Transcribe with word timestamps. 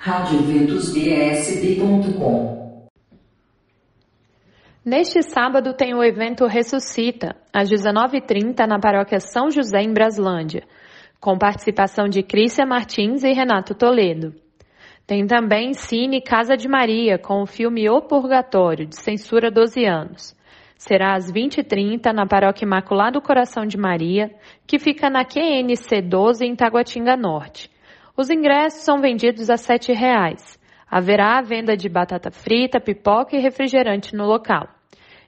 radioventusbsb.com 0.00 2.86
Neste 4.84 5.24
sábado 5.24 5.74
tem 5.74 5.92
o 5.92 6.04
evento 6.04 6.46
Ressuscita, 6.46 7.34
às 7.52 7.68
19h30, 7.68 8.64
na 8.64 8.78
paróquia 8.78 9.18
São 9.18 9.50
José, 9.50 9.82
em 9.82 9.92
Braslândia, 9.92 10.62
com 11.18 11.36
participação 11.36 12.08
de 12.08 12.22
Crícia 12.22 12.64
Martins 12.64 13.24
e 13.24 13.32
Renato 13.32 13.74
Toledo. 13.74 14.32
Tem 15.04 15.26
também 15.26 15.74
Cine 15.74 16.22
Casa 16.22 16.56
de 16.56 16.68
Maria, 16.68 17.18
com 17.18 17.42
o 17.42 17.46
filme 17.46 17.90
O 17.90 18.00
Purgatório, 18.00 18.86
de 18.86 18.94
censura 18.94 19.50
12 19.50 19.84
anos. 19.84 20.32
Será 20.76 21.16
às 21.16 21.28
20h30 21.32 22.12
na 22.12 22.24
Paróquia 22.24 22.64
Imaculado 22.64 23.20
Coração 23.20 23.66
de 23.66 23.76
Maria, 23.76 24.32
que 24.64 24.78
fica 24.78 25.10
na 25.10 25.24
QNC 25.24 26.02
12 26.02 26.46
em 26.46 26.54
Taguatinga 26.54 27.16
Norte. 27.16 27.68
Os 28.18 28.28
ingressos 28.30 28.82
são 28.82 29.00
vendidos 29.00 29.48
a 29.48 29.54
R$ 29.54 29.60
7,00. 29.60 30.58
Haverá 30.90 31.38
a 31.38 31.42
venda 31.42 31.76
de 31.76 31.88
batata 31.88 32.32
frita, 32.32 32.80
pipoca 32.80 33.36
e 33.36 33.40
refrigerante 33.40 34.16
no 34.16 34.26
local. 34.26 34.66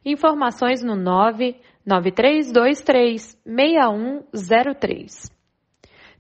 Informações 0.05 0.83
no 0.83 0.97
99323 0.97 3.39
6103. 3.47 5.31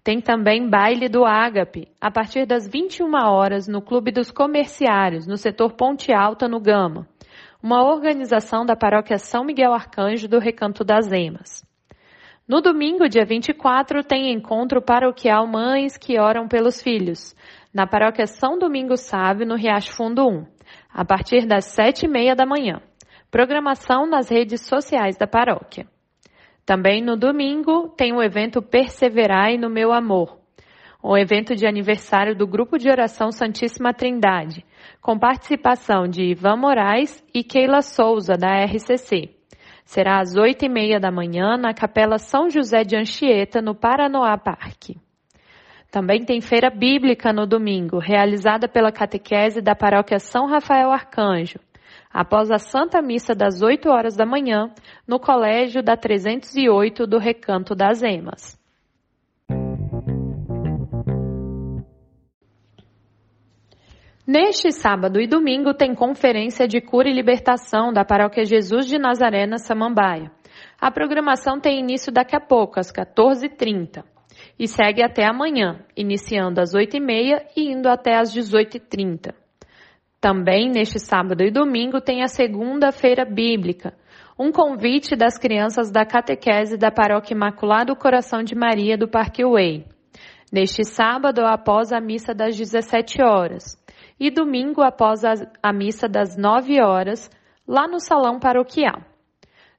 Tem 0.04 0.20
também 0.20 0.70
baile 0.70 1.08
do 1.08 1.24
Ágape, 1.24 1.88
a 2.00 2.08
partir 2.08 2.46
das 2.46 2.68
21 2.68 3.16
horas 3.16 3.66
no 3.66 3.82
Clube 3.82 4.12
dos 4.12 4.30
Comerciários, 4.30 5.26
no 5.26 5.36
setor 5.36 5.72
Ponte 5.72 6.12
Alta, 6.12 6.46
no 6.46 6.60
Gama. 6.60 7.08
Uma 7.60 7.82
organização 7.82 8.64
da 8.64 8.76
paróquia 8.76 9.18
São 9.18 9.44
Miguel 9.44 9.72
Arcanjo 9.72 10.28
do 10.28 10.38
Recanto 10.38 10.84
das 10.84 11.10
Emas. 11.10 11.68
No 12.48 12.60
domingo, 12.60 13.08
dia 13.08 13.24
24, 13.24 14.02
tem 14.02 14.32
encontro 14.32 14.82
paroquial 14.82 15.46
Mães 15.46 15.96
que 15.96 16.18
Oram 16.18 16.48
pelos 16.48 16.82
Filhos, 16.82 17.34
na 17.72 17.86
paróquia 17.86 18.26
São 18.26 18.58
Domingos 18.58 19.00
Sávio, 19.00 19.46
no 19.46 19.54
Riacho 19.54 19.94
Fundo 19.94 20.26
1, 20.26 20.46
a 20.92 21.04
partir 21.04 21.46
das 21.46 21.66
sete 21.66 22.06
e 22.06 22.08
meia 22.08 22.34
da 22.34 22.44
manhã. 22.44 22.82
Programação 23.30 24.06
nas 24.06 24.28
redes 24.28 24.62
sociais 24.62 25.16
da 25.16 25.26
paróquia. 25.26 25.86
Também 26.66 27.02
no 27.02 27.16
domingo 27.16 27.88
tem 27.96 28.12
o 28.12 28.22
evento 28.22 28.60
Perseverai 28.60 29.56
no 29.56 29.70
Meu 29.70 29.92
Amor, 29.92 30.38
um 31.02 31.16
evento 31.16 31.54
de 31.54 31.66
aniversário 31.66 32.36
do 32.36 32.46
Grupo 32.46 32.78
de 32.78 32.90
Oração 32.90 33.32
Santíssima 33.32 33.94
Trindade, 33.94 34.64
com 35.00 35.18
participação 35.18 36.08
de 36.08 36.22
Ivan 36.24 36.56
Moraes 36.56 37.24
e 37.32 37.42
Keila 37.42 37.82
Souza, 37.82 38.34
da 38.36 38.64
RCC. 38.64 39.39
Será 39.90 40.20
às 40.20 40.36
oito 40.36 40.64
e 40.64 40.68
meia 40.68 41.00
da 41.00 41.10
manhã 41.10 41.56
na 41.56 41.74
Capela 41.74 42.16
São 42.16 42.48
José 42.48 42.84
de 42.84 42.94
Anchieta, 42.94 43.60
no 43.60 43.74
Paranoá 43.74 44.38
Parque. 44.38 44.96
Também 45.90 46.24
tem 46.24 46.40
feira 46.40 46.70
bíblica 46.70 47.32
no 47.32 47.44
domingo, 47.44 47.98
realizada 47.98 48.68
pela 48.68 48.92
catequese 48.92 49.60
da 49.60 49.74
paróquia 49.74 50.20
São 50.20 50.46
Rafael 50.46 50.92
Arcanjo, 50.92 51.58
após 52.08 52.52
a 52.52 52.58
Santa 52.58 53.02
Missa 53.02 53.34
das 53.34 53.62
8 53.62 53.88
horas 53.88 54.14
da 54.14 54.24
manhã, 54.24 54.72
no 55.08 55.18
Colégio 55.18 55.82
da 55.82 55.96
308 55.96 57.04
do 57.04 57.18
Recanto 57.18 57.74
das 57.74 58.00
Emas. 58.00 58.59
Neste 64.32 64.70
sábado 64.70 65.20
e 65.20 65.26
domingo 65.26 65.74
tem 65.74 65.92
conferência 65.92 66.68
de 66.68 66.80
cura 66.80 67.08
e 67.08 67.12
libertação 67.12 67.92
da 67.92 68.04
Paróquia 68.04 68.44
Jesus 68.44 68.86
de 68.86 68.96
Nazaré 68.96 69.44
na 69.44 69.58
Samambaia. 69.58 70.30
A 70.80 70.88
programação 70.88 71.58
tem 71.58 71.80
início 71.80 72.12
daqui 72.12 72.36
a 72.36 72.40
pouco, 72.40 72.78
às 72.78 72.92
14h30, 72.92 74.04
e 74.56 74.68
segue 74.68 75.02
até 75.02 75.26
amanhã, 75.26 75.80
iniciando 75.96 76.60
às 76.60 76.72
8h30 76.72 77.42
e 77.56 77.72
indo 77.72 77.88
até 77.88 78.14
às 78.20 78.32
18h30. 78.32 79.34
Também 80.20 80.70
neste 80.70 81.00
sábado 81.00 81.42
e 81.42 81.50
domingo 81.50 82.00
tem 82.00 82.22
a 82.22 82.28
segunda-feira 82.28 83.24
bíblica, 83.24 83.94
um 84.38 84.52
convite 84.52 85.16
das 85.16 85.36
crianças 85.38 85.90
da 85.90 86.06
catequese 86.06 86.76
da 86.76 86.92
Paróquia 86.92 87.34
Imaculado 87.34 87.96
Coração 87.96 88.44
de 88.44 88.54
Maria 88.54 88.96
do 88.96 89.08
Parque 89.08 89.44
Way. 89.44 89.86
Neste 90.52 90.84
sábado, 90.84 91.44
após 91.46 91.92
a 91.92 92.00
missa 92.00 92.34
das 92.34 92.56
17 92.56 93.22
horas 93.22 93.76
e 94.18 94.30
domingo 94.30 94.82
após 94.82 95.24
a, 95.24 95.34
a 95.62 95.72
missa 95.72 96.08
das 96.08 96.36
9 96.36 96.82
horas, 96.82 97.30
lá 97.66 97.86
no 97.86 98.00
Salão 98.00 98.38
Paroquial. 98.38 99.00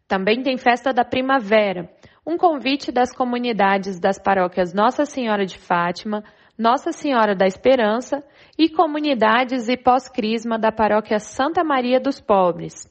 Também 0.08 0.42
tem 0.42 0.58
festa 0.58 0.94
da 0.94 1.06
primavera, 1.06 1.90
um 2.26 2.38
convite 2.38 2.92
das 2.92 3.16
comunidades 3.16 4.00
das 4.00 4.20
paróquias 4.20 4.74
Nossa 4.74 5.06
Senhora 5.06 5.46
de 5.46 5.58
Fátima, 5.58 6.24
Nossa 6.58 6.92
Senhora 6.92 7.36
da 7.36 7.46
Esperança 7.46 8.24
e 8.58 8.70
comunidades 8.70 9.70
e 9.70 9.78
pós-crisma 9.78 10.60
da 10.60 10.72
paróquia 10.72 11.20
Santa 11.20 11.64
Maria 11.64 12.00
dos 12.00 12.20
Pobres. 12.20 12.91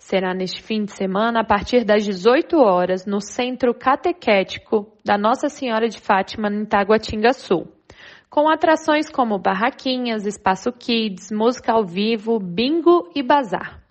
Será 0.00 0.34
neste 0.34 0.60
fim 0.60 0.82
de 0.82 0.92
semana, 0.92 1.42
a 1.42 1.44
partir 1.44 1.84
das 1.84 2.04
18 2.04 2.56
horas, 2.56 3.06
no 3.06 3.20
Centro 3.20 3.72
Catequético 3.72 4.92
da 5.04 5.16
Nossa 5.16 5.48
Senhora 5.48 5.88
de 5.88 6.00
Fátima, 6.00 6.48
em 6.48 6.64
Taguatinga 6.64 7.32
Sul 7.32 7.68
com 8.30 8.48
atrações 8.48 9.10
como 9.10 9.40
barraquinhas, 9.40 10.24
espaço 10.24 10.72
kids, 10.72 11.32
música 11.32 11.72
ao 11.72 11.84
vivo, 11.84 12.38
bingo 12.38 13.10
e 13.12 13.24
bazar. 13.24 13.82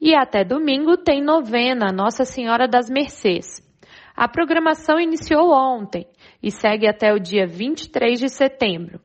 E 0.00 0.14
até 0.14 0.44
domingo 0.44 0.96
tem 0.96 1.20
novena 1.20 1.92
Nossa 1.92 2.24
Senhora 2.24 2.68
das 2.68 2.88
Mercês. 2.88 3.60
A 4.16 4.28
programação 4.28 5.00
iniciou 5.00 5.52
ontem 5.52 6.06
e 6.40 6.50
segue 6.50 6.86
até 6.86 7.12
o 7.12 7.18
dia 7.18 7.44
23 7.44 8.20
de 8.20 8.28
setembro. 8.28 9.00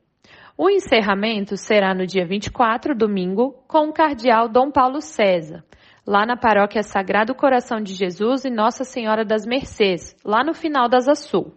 O 0.56 0.70
encerramento 0.70 1.58
será 1.58 1.94
no 1.94 2.06
dia 2.06 2.26
24, 2.26 2.96
domingo, 2.96 3.64
com 3.68 3.90
o 3.90 3.94
cardeal 3.94 4.48
Dom 4.48 4.72
Paulo 4.72 5.02
César, 5.02 5.66
lá 6.06 6.26
na 6.26 6.38
paróquia 6.38 6.84
Sagrado 6.84 7.34
Coração 7.34 7.82
de 7.82 7.94
Jesus 7.94 8.46
e 8.46 8.50
Nossa 8.50 8.84
Senhora 8.84 9.26
das 9.26 9.46
Mercês, 9.46 10.16
lá 10.24 10.44
no 10.44 10.54
final 10.54 10.88
das 10.88 11.08
Açul. 11.08 11.52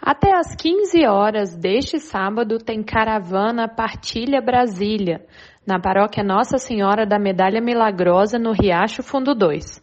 Até 0.00 0.32
às 0.34 0.54
15 0.54 1.06
horas 1.06 1.54
deste 1.54 1.98
sábado 1.98 2.58
tem 2.58 2.82
caravana 2.82 3.68
Partilha 3.68 4.40
Brasília, 4.40 5.26
na 5.66 5.78
paróquia 5.78 6.24
Nossa 6.24 6.56
Senhora 6.56 7.04
da 7.04 7.18
Medalha 7.18 7.60
Milagrosa, 7.60 8.38
no 8.38 8.52
Riacho 8.52 9.02
Fundo 9.02 9.34
2. 9.34 9.82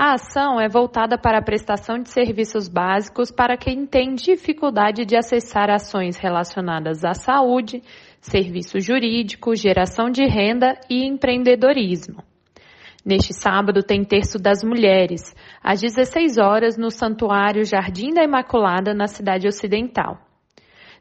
A 0.00 0.12
ação 0.12 0.60
é 0.60 0.68
voltada 0.68 1.18
para 1.18 1.38
a 1.38 1.42
prestação 1.42 1.98
de 1.98 2.08
serviços 2.08 2.68
básicos 2.68 3.32
para 3.32 3.56
quem 3.56 3.84
tem 3.84 4.14
dificuldade 4.14 5.04
de 5.04 5.16
acessar 5.16 5.68
ações 5.70 6.16
relacionadas 6.16 7.04
à 7.04 7.14
saúde, 7.14 7.82
serviço 8.20 8.78
jurídico, 8.78 9.56
geração 9.56 10.08
de 10.08 10.24
renda 10.24 10.78
e 10.88 11.04
empreendedorismo. 11.04 12.22
Neste 13.04 13.34
sábado 13.34 13.82
tem 13.82 14.04
Terço 14.04 14.38
das 14.38 14.62
Mulheres, 14.62 15.34
às 15.60 15.80
16 15.80 16.38
horas 16.38 16.78
no 16.78 16.92
Santuário 16.92 17.64
Jardim 17.64 18.14
da 18.14 18.22
Imaculada, 18.22 18.94
na 18.94 19.08
cidade 19.08 19.48
ocidental. 19.48 20.27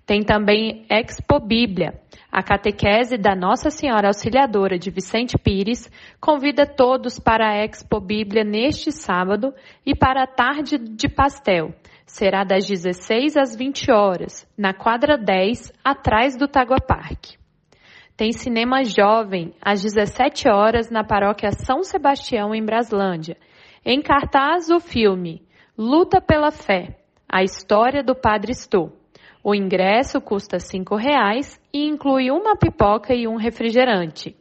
Tem 0.07 0.23
também 0.23 0.85
Expo 0.89 1.37
Bíblia. 1.37 1.99
A 2.31 2.41
catequese 2.41 3.17
da 3.17 3.35
Nossa 3.35 3.69
Senhora 3.69 4.07
Auxiliadora 4.07 4.79
de 4.79 4.89
Vicente 4.89 5.37
Pires 5.37 5.91
convida 6.21 6.65
todos 6.65 7.19
para 7.19 7.49
a 7.49 7.65
Expo 7.65 7.99
Bíblia 7.99 8.45
neste 8.45 8.89
sábado 8.89 9.53
e 9.85 9.93
para 9.93 10.23
a 10.23 10.27
tarde 10.27 10.77
de 10.77 11.09
pastel. 11.09 11.73
Será 12.05 12.45
das 12.45 12.65
16 12.65 13.35
às 13.35 13.53
20 13.53 13.91
horas, 13.91 14.49
na 14.57 14.73
quadra 14.73 15.17
10, 15.17 15.73
atrás 15.83 16.37
do 16.37 16.47
Tagua 16.47 16.79
Parque. 16.79 17.37
Tem 18.15 18.31
cinema 18.31 18.85
jovem 18.85 19.53
às 19.61 19.81
17 19.83 20.47
horas 20.47 20.89
na 20.89 21.03
paróquia 21.03 21.51
São 21.51 21.83
Sebastião, 21.83 22.55
em 22.55 22.63
Braslândia. 22.63 23.35
Em 23.85 24.01
cartaz, 24.01 24.69
o 24.69 24.79
filme 24.79 25.45
Luta 25.77 26.21
pela 26.21 26.49
Fé, 26.49 26.97
a 27.27 27.43
história 27.43 28.01
do 28.01 28.15
Padre 28.15 28.53
Stu. 28.53 28.89
O 29.49 29.55
ingresso 29.55 30.19
custa 30.19 30.57
R$ 30.57 30.97
reais 30.97 31.57
e 31.73 31.87
inclui 31.87 32.29
uma 32.29 32.57
pipoca 32.57 33.15
e 33.15 33.25
um 33.29 33.37
refrigerante. 33.37 34.35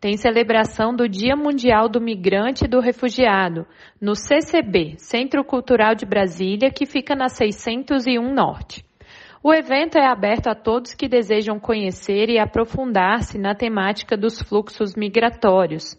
Tem 0.00 0.16
celebração 0.16 0.92
do 0.92 1.08
Dia 1.08 1.36
Mundial 1.36 1.88
do 1.88 2.00
Migrante 2.00 2.64
e 2.64 2.68
do 2.68 2.80
Refugiado, 2.80 3.64
no 4.00 4.16
CCB, 4.16 4.96
Centro 4.98 5.44
Cultural 5.44 5.94
de 5.94 6.04
Brasília, 6.04 6.68
que 6.68 6.84
fica 6.84 7.14
na 7.14 7.28
601 7.28 8.34
Norte. 8.34 8.84
O 9.40 9.54
evento 9.54 9.96
é 9.96 10.10
aberto 10.10 10.48
a 10.48 10.54
todos 10.56 10.94
que 10.94 11.06
desejam 11.06 11.60
conhecer 11.60 12.28
e 12.28 12.40
aprofundar-se 12.40 13.38
na 13.38 13.54
temática 13.54 14.16
dos 14.16 14.42
fluxos 14.42 14.96
migratórios. 14.96 15.96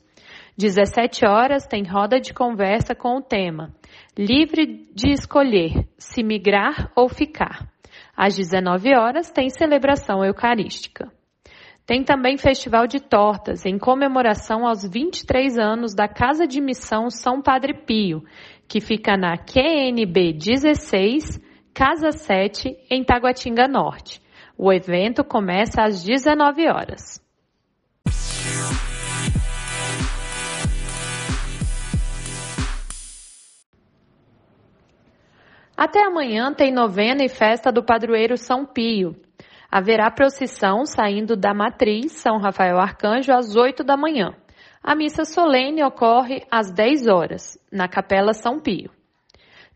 17 0.57 1.25
horas 1.25 1.65
tem 1.65 1.85
roda 1.85 2.19
de 2.19 2.33
conversa 2.33 2.93
com 2.93 3.15
o 3.15 3.21
tema 3.21 3.73
Livre 4.17 4.89
de 4.93 5.09
escolher 5.09 5.87
se 5.97 6.21
migrar 6.21 6.91
ou 6.97 7.07
ficar. 7.07 7.78
Às 8.21 8.35
19 8.35 8.93
horas 8.97 9.31
tem 9.31 9.49
celebração 9.49 10.25
eucarística. 10.25 11.09
Tem 11.85 12.03
também 12.03 12.37
festival 12.37 12.85
de 12.85 12.99
tortas 12.99 13.65
em 13.65 13.79
comemoração 13.79 14.67
aos 14.67 14.85
23 14.85 15.57
anos 15.57 15.95
da 15.95 16.05
Casa 16.05 16.45
de 16.45 16.59
Missão 16.59 17.09
São 17.09 17.41
Padre 17.41 17.73
Pio, 17.73 18.21
que 18.67 18.81
fica 18.81 19.15
na 19.15 19.37
QNB 19.37 20.33
16, 20.33 21.39
Casa 21.73 22.11
7, 22.11 22.75
em 22.91 23.05
Taguatinga 23.05 23.69
Norte. 23.69 24.21
O 24.57 24.69
evento 24.73 25.23
começa 25.23 25.81
às 25.81 26.03
19 26.03 26.67
horas. 26.67 27.25
Até 35.79 36.05
amanhã 36.05 36.53
tem 36.53 36.73
novena 36.73 37.23
e 37.23 37.29
festa 37.29 37.71
do 37.71 37.81
padroeiro 37.81 38.35
São 38.35 38.65
Pio. 38.65 39.15
Haverá 39.71 40.11
procissão 40.11 40.85
saindo 40.85 41.37
da 41.37 41.53
matriz 41.53 42.11
São 42.11 42.37
Rafael 42.37 42.77
Arcanjo 42.77 43.31
às 43.31 43.55
8 43.55 43.81
da 43.81 43.95
manhã. 43.95 44.35
A 44.83 44.93
missa 44.93 45.23
solene 45.23 45.81
ocorre 45.81 46.43
às 46.51 46.69
10 46.69 47.07
horas, 47.07 47.57
na 47.71 47.87
Capela 47.87 48.33
São 48.33 48.59
Pio. 48.59 48.91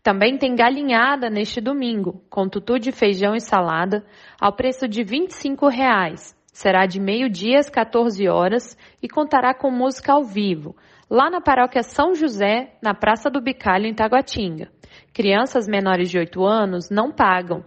Também 0.02 0.36
tem 0.36 0.54
galinhada 0.54 1.30
neste 1.30 1.58
domingo, 1.58 2.22
com 2.28 2.50
tutu 2.50 2.78
de 2.78 2.92
feijão 2.92 3.34
e 3.34 3.40
salada, 3.40 4.04
ao 4.38 4.52
preço 4.52 4.86
de 4.86 5.02
25 5.02 5.68
reais. 5.68 6.36
Será 6.52 6.84
de 6.84 7.00
meio-dia 7.00 7.60
às 7.60 7.70
14 7.70 8.28
horas 8.28 8.76
e 9.02 9.08
contará 9.08 9.54
com 9.54 9.70
música 9.70 10.12
ao 10.12 10.22
vivo, 10.22 10.76
lá 11.10 11.30
na 11.30 11.40
paróquia 11.40 11.82
São 11.82 12.14
José, 12.14 12.74
na 12.82 12.92
Praça 12.92 13.30
do 13.30 13.40
Bicalho, 13.40 13.86
em 13.86 13.94
Taguatinga. 13.94 14.68
Crianças 15.14 15.68
menores 15.68 16.10
de 16.10 16.18
8 16.18 16.44
anos 16.44 16.90
não 16.90 17.12
pagam. 17.12 17.64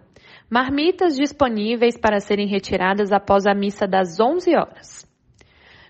Marmitas 0.50 1.16
disponíveis 1.16 1.98
para 1.98 2.20
serem 2.20 2.46
retiradas 2.46 3.14
após 3.14 3.48
a 3.48 3.54
missa 3.54 3.88
das 3.88 4.20
11 4.20 4.54
horas. 4.54 5.08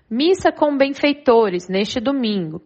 Missa 0.08 0.52
com 0.52 0.76
benfeitores 0.78 1.68
neste 1.68 1.98
domingo. 1.98 2.62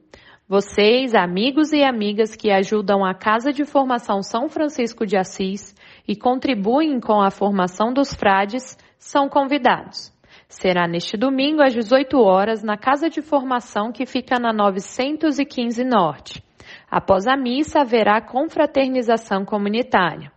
Vocês, 0.47 1.15
amigos 1.15 1.73
e 1.73 1.83
amigas 1.83 2.37
que 2.37 2.51
ajudam 2.51 3.03
a 3.03 3.15
Casa 3.15 3.51
de 3.51 3.65
Formação 3.65 4.23
São 4.23 4.51
Francisco 4.51 5.07
de 5.07 5.17
Assis 5.17 5.75
e 6.07 6.15
contribuem 6.15 7.01
com 7.01 7.23
a 7.23 7.31
formação 7.31 7.95
dos 7.95 8.13
frades, 8.13 8.77
são 8.99 9.27
convidados. 9.27 10.13
Será 10.51 10.87
neste 10.87 11.17
domingo 11.17 11.63
às 11.63 11.73
18 11.73 12.19
horas 12.19 12.63
na 12.63 12.77
Casa 12.77 13.09
de 13.09 13.23
Formação 13.23 13.91
que 13.91 14.05
fica 14.05 14.39
na 14.39 14.53
915 14.53 15.83
Norte. 15.83 16.52
Após 16.93 17.27
a 17.27 17.39
missa, 17.39 17.81
haverá 17.81 18.21
confraternização 18.21 19.47
comunitária. 19.47 20.31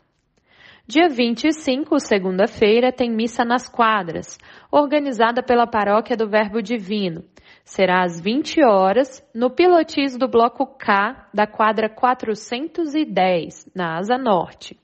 Dia 0.88 1.10
25, 1.10 2.00
segunda-feira, 2.00 2.94
tem 2.94 3.12
missa 3.12 3.44
nas 3.44 3.68
quadras, 3.68 4.40
organizada 4.72 5.44
pela 5.44 5.68
Paróquia 5.68 6.16
do 6.16 6.30
Verbo 6.30 6.62
Divino. 6.62 7.26
Será 7.66 8.04
às 8.04 8.22
20 8.22 8.64
horas, 8.64 9.22
no 9.36 9.50
pilotis 9.50 10.18
do 10.18 10.30
bloco 10.30 10.66
K 10.66 11.28
da 11.34 11.46
quadra 11.46 11.90
410, 11.90 13.70
na 13.76 13.98
Asa 13.98 14.18
Norte. 14.18 14.80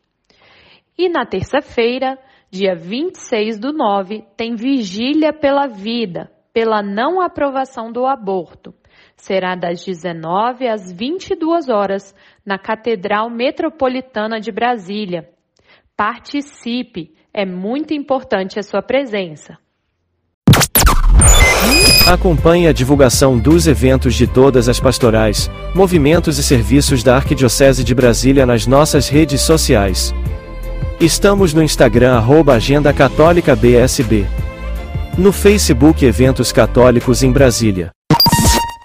E 0.98 1.08
na 1.08 1.26
terça-feira, 1.26 2.20
dia 2.50 2.76
26 2.76 3.58
do 3.58 3.72
9, 3.72 4.26
tem 4.36 4.56
Vigília 4.56 5.32
pela 5.32 5.68
Vida, 5.68 6.30
pela 6.52 6.84
não 6.84 7.22
aprovação 7.22 7.94
do 7.94 8.06
aborto 8.06 8.74
será 9.22 9.54
das 9.56 9.86
19 9.86 10.68
às 10.68 10.92
22 10.92 11.70
horas 11.70 12.16
na 12.44 12.58
Catedral 12.58 13.30
Metropolitana 13.30 14.40
de 14.40 14.52
Brasília. 14.52 15.30
Participe, 15.96 17.14
é 17.32 17.46
muito 17.46 17.94
importante 17.94 18.58
a 18.58 18.64
sua 18.64 18.82
presença. 18.82 19.60
Acompanhe 22.12 22.68
a 22.68 22.74
divulgação 22.74 23.38
dos 23.38 23.68
eventos 23.68 24.16
de 24.16 24.26
todas 24.26 24.68
as 24.68 24.80
pastorais, 24.80 25.52
movimentos 25.76 26.40
e 26.40 26.44
serviços 26.44 27.04
da 27.04 27.16
Arquidiocese 27.16 27.84
de 27.84 27.94
Brasília 27.94 28.44
nas 28.48 28.66
nossas 28.66 29.08
redes 29.08 29.42
sociais. 29.42 30.12
Estamos 31.00 31.54
no 31.54 31.62
Instagram 31.62 32.16
arroba 32.16 32.56
Agenda 32.56 32.92
Católica 32.92 33.56
BSB. 33.56 34.26
No 35.16 35.32
Facebook 35.32 36.04
Eventos 36.04 36.52
Católicos 36.52 37.22
em 37.22 37.32
Brasília. 37.32 37.92